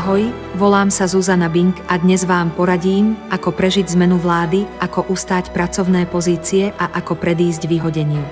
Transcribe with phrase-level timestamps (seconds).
[0.00, 5.52] Ahoj, volám sa Zuzana Bink a dnes vám poradím, ako prežiť zmenu vlády, ako ustáť
[5.52, 8.24] pracovné pozície a ako predísť vyhodeniu.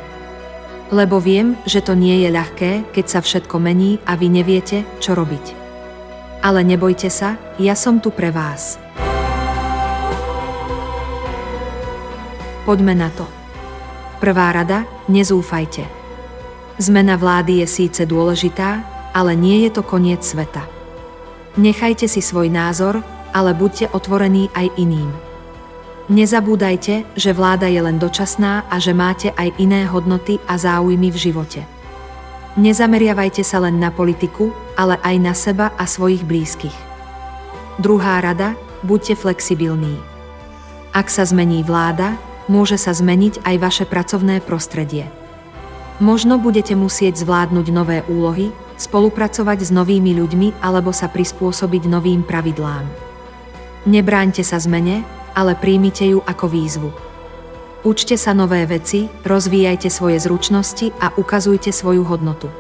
[0.89, 5.13] Lebo viem, že to nie je ľahké, keď sa všetko mení a vy neviete, čo
[5.13, 5.53] robiť.
[6.41, 8.81] Ale nebojte sa, ja som tu pre vás.
[12.65, 13.29] Poďme na to.
[14.25, 15.85] Prvá rada, nezúfajte.
[16.81, 18.81] Zmena vlády je síce dôležitá,
[19.13, 20.78] ale nie je to koniec sveta.
[21.57, 23.01] Nechajte si svoj názor,
[23.33, 25.09] ale buďte otvorení aj iným.
[26.09, 31.19] Nezabúdajte, že vláda je len dočasná a že máte aj iné hodnoty a záujmy v
[31.21, 31.61] živote.
[32.57, 36.75] Nezameriavajte sa len na politiku, ale aj na seba a svojich blízkych.
[37.79, 40.01] Druhá rada, buďte flexibilní.
[40.97, 42.17] Ak sa zmení vláda,
[42.49, 45.07] môže sa zmeniť aj vaše pracovné prostredie.
[46.01, 52.87] Možno budete musieť zvládnuť nové úlohy, spolupracovať s novými ľuďmi alebo sa prispôsobiť novým pravidlám.
[53.85, 55.03] Nebráňte sa zmene,
[55.35, 56.91] ale príjmite ju ako výzvu.
[57.87, 62.51] Učte sa nové veci, rozvíjajte svoje zručnosti a ukazujte svoju hodnotu.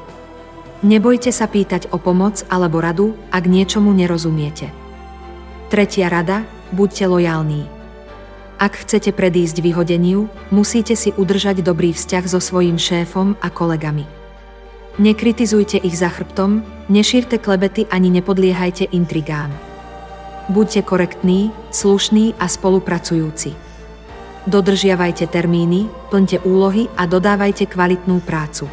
[0.87, 4.71] Nebojte sa pýtať o pomoc alebo radu, ak niečomu nerozumiete.
[5.75, 7.67] Tretia rada, buďte lojální.
[8.59, 14.18] Ak chcete predísť vyhodeniu, musíte si udržať dobrý vzťah so svojím šéfom a kolegami.
[14.99, 19.55] Nekritizujte ich za chrbtom, nešírte klebety ani nepodliehajte intrigám.
[20.51, 23.55] Buďte korektní, slušní a spolupracujúci.
[24.51, 28.67] Dodržiavajte termíny, plňte úlohy a dodávajte kvalitnú prácu.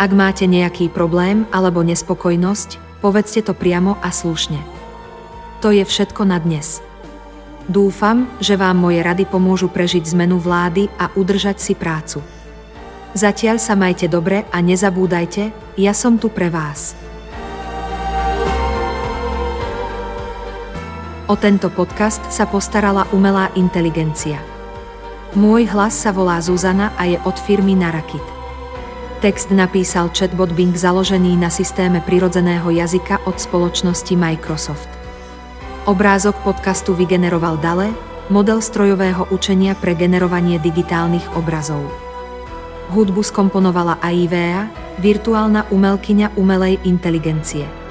[0.00, 4.64] Ak máte nejaký problém alebo nespokojnosť, povedzte to priamo a slušne.
[5.60, 6.80] To je všetko na dnes.
[7.68, 12.24] Dúfam, že vám moje rady pomôžu prežiť zmenu vlády a udržať si prácu.
[13.16, 15.48] Zatiaľ sa majte dobre a nezabúdajte,
[15.80, 16.92] ja som tu pre vás.
[21.24, 24.36] O tento podcast sa postarala umelá inteligencia.
[25.32, 28.20] Môj hlas sa volá Zuzana a je od firmy Narakit.
[29.24, 34.92] Text napísal chatbot Bing založený na systéme prirodzeného jazyka od spoločnosti Microsoft.
[35.88, 37.96] Obrázok podcastu vygeneroval Dale,
[38.28, 42.05] model strojového učenia pre generovanie digitálnych obrazov.
[42.86, 44.70] Hudbu skomponovala AIVEA,
[45.02, 47.85] virtuálna umelkyňa umelej inteligencie.